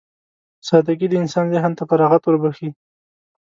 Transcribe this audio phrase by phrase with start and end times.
[0.67, 2.69] سادهګي د انسان ذهن ته فراغت وربښي.